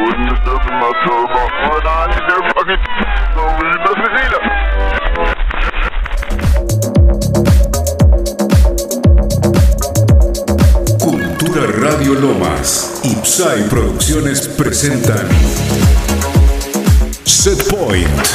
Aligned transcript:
Wouldn't 0.00 0.30
you 0.30 0.36
step 0.36 0.64
in 0.64 0.74
my 0.80 0.92
turbo? 1.04 1.42
Nah, 1.84 2.00
I 2.00 2.08
need 2.08 2.24
that 2.24 2.42
fucking 2.56 2.82
don't 3.36 3.54
really 3.60 3.78
mess 3.84 3.98
with 4.00 4.16
either. 4.22 4.42
Cultura 10.98 11.64
Radio 11.66 12.12
Lomas 12.14 13.00
y 13.04 13.14
Psy 13.22 13.68
Producciones 13.68 14.48
presentan 14.48 15.28
Set 17.24 17.68
Point. 17.68 18.26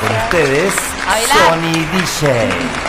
Con 0.00 0.16
ustedes. 0.16 0.74
Sony 1.26 1.86
DJ. 1.92 2.79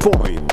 Point. 0.00 0.49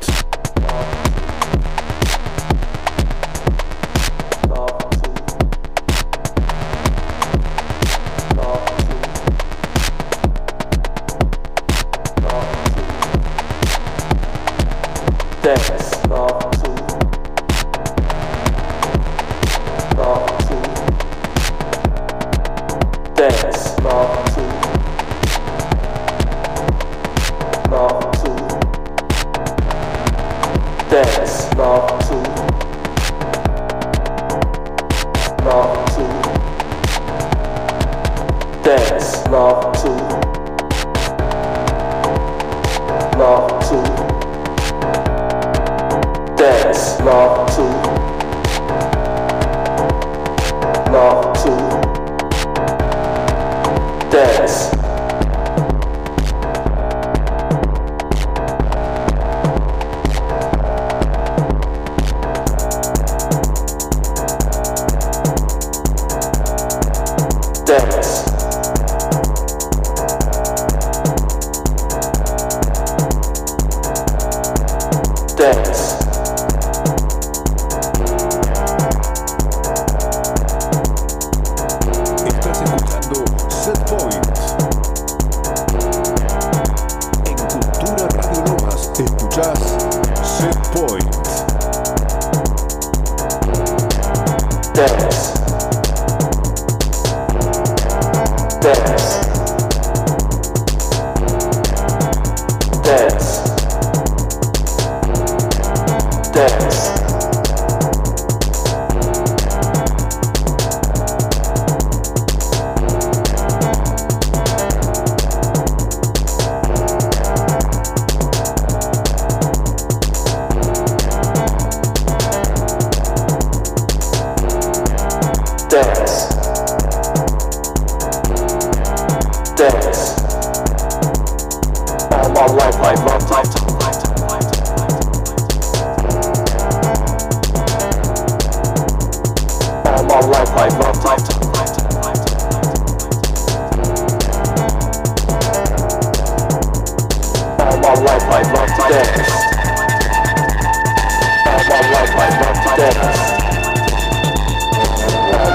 All 152.77 152.83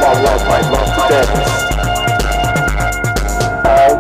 my 0.01 0.13
life 0.23 0.43
I 0.43 0.61
love 0.73 0.91
dance. 1.09 1.53
All 3.65 3.95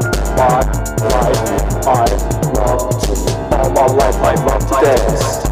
All 3.52 3.70
my 3.70 3.86
life 3.94 4.20
I 4.20 4.34
love 4.44 4.68
dance. 4.68 5.42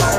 All 0.00 0.13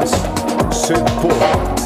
escuchás 0.00 0.10
Set 0.70 1.10
Point. 1.20 1.81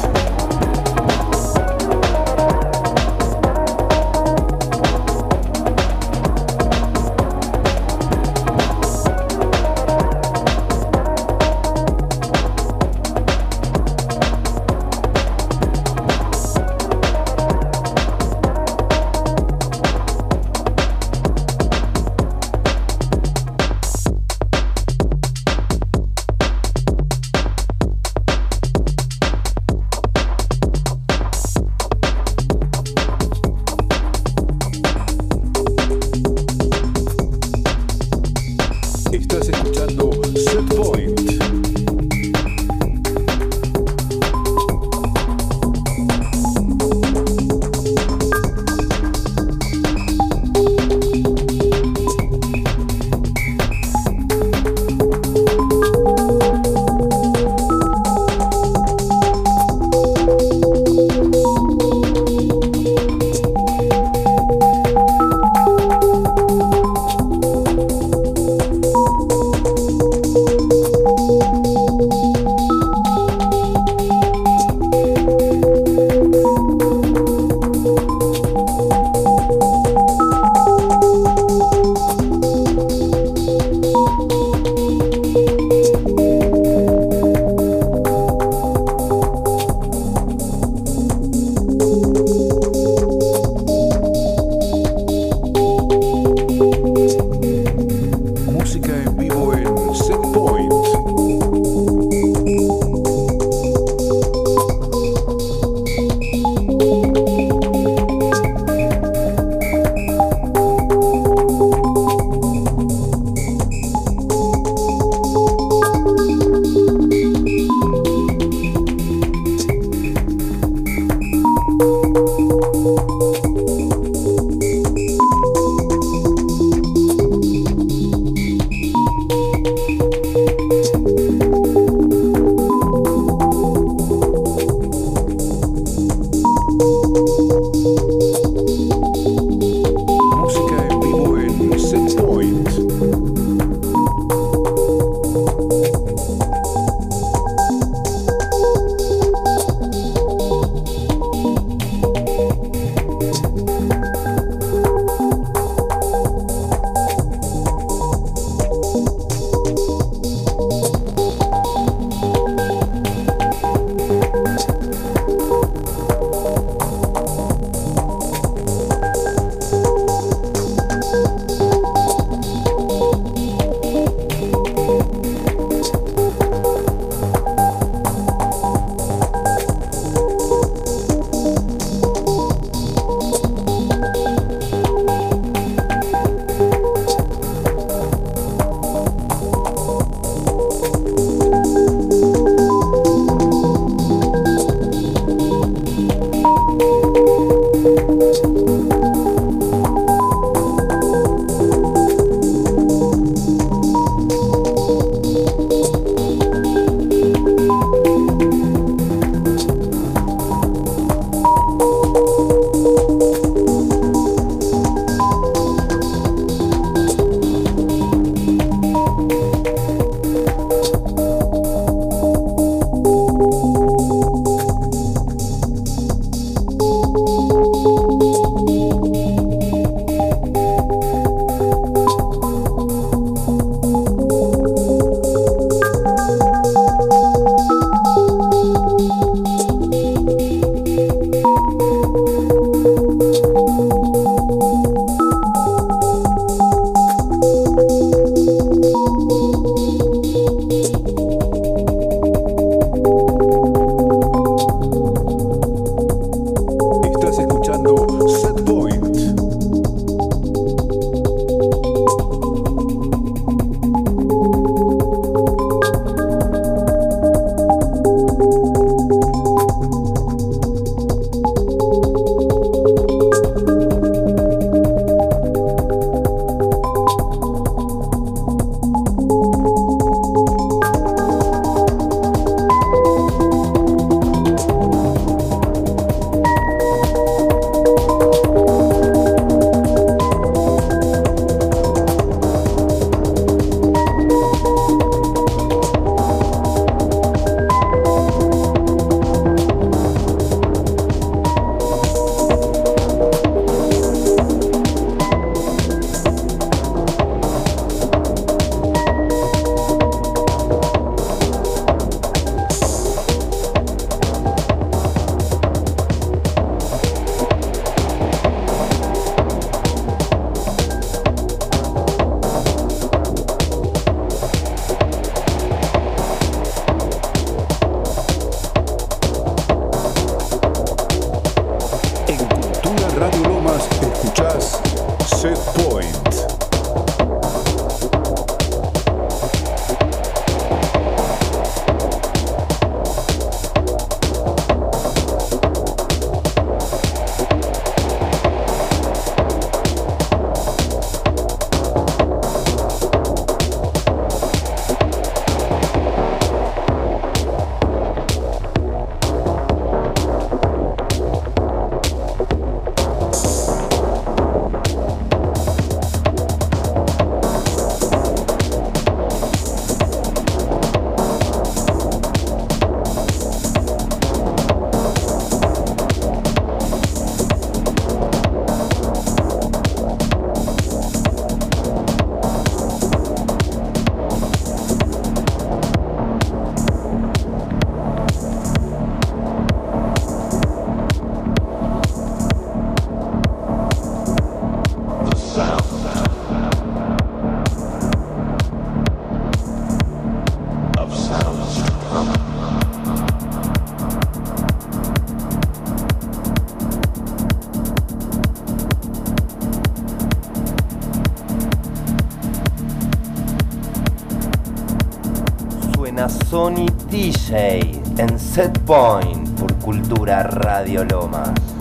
Sony 416.49 416.87
DJ 417.09 418.01
en 418.17 418.39
Set 418.39 418.79
Point 418.79 419.49
por 419.59 419.73
Cultura 419.75 420.43
Radio 420.43 421.03
Lomas. 421.03 421.76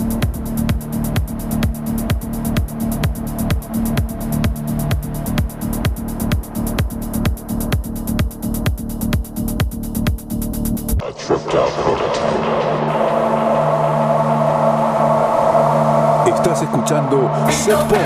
Serpão. 17.66 18.05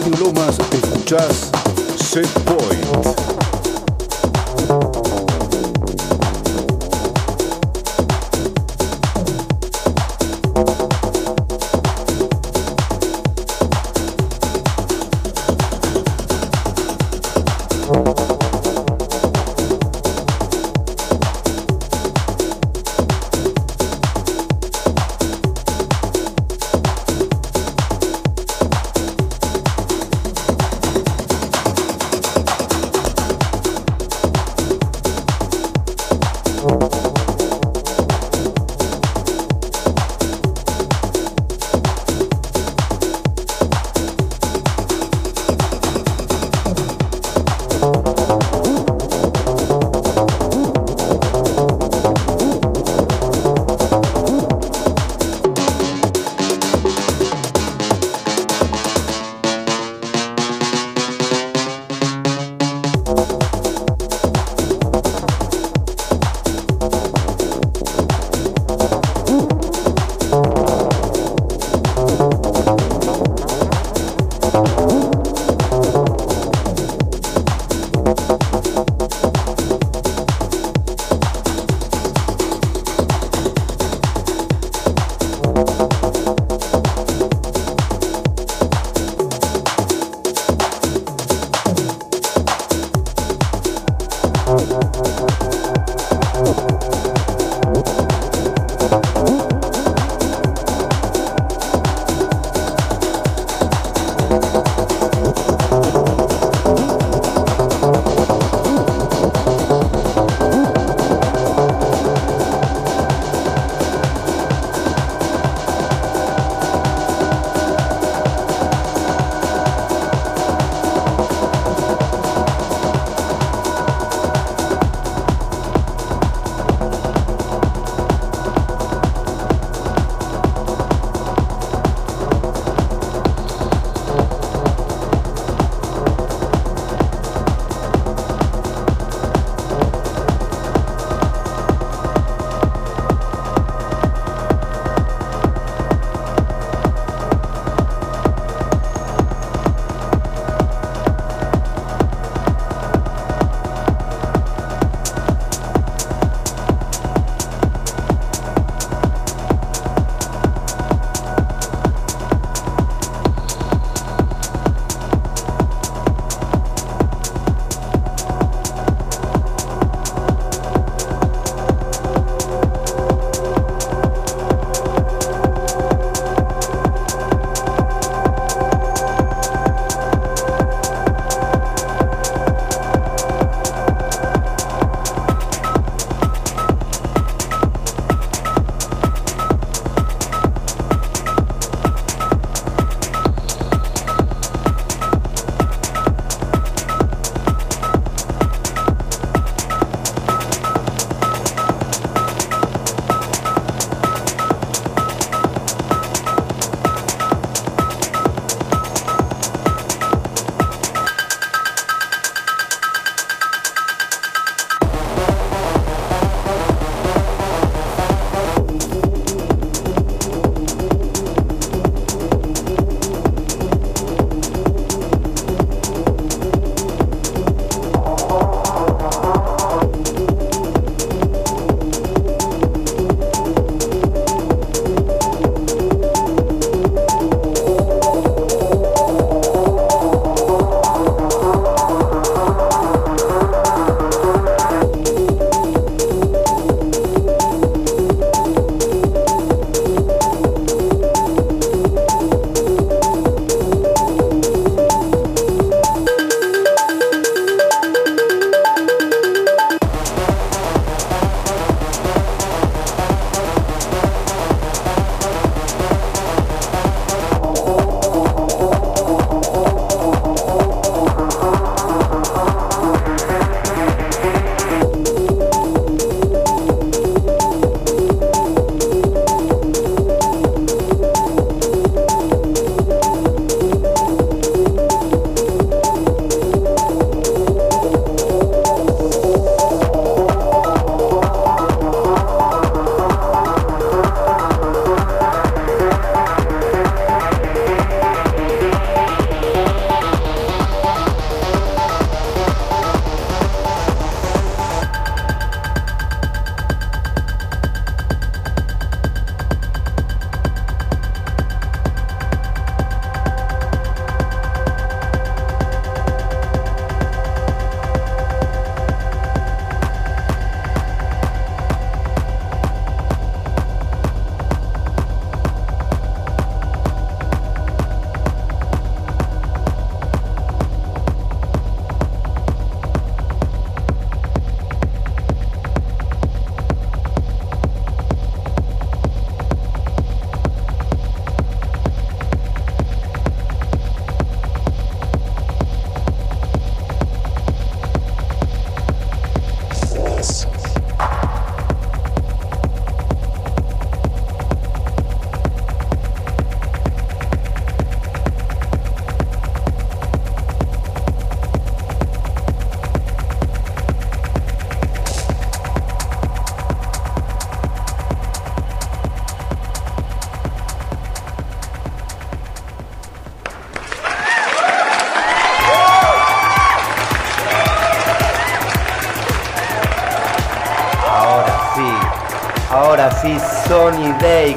Radio 0.00 0.16
Lomas 0.18 0.58
escuchás 0.72 1.50
Set 1.96 2.26
Point. 2.44 3.39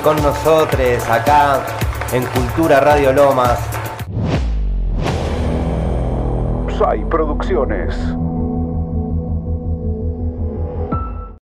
Con 0.03 0.21
nosotros 0.21 1.09
acá 1.09 1.65
en 2.11 2.24
Cultura 2.26 2.80
Radio 2.80 3.11
Lomas. 3.11 3.59
Sai 6.78 7.03
Producciones. 7.05 7.95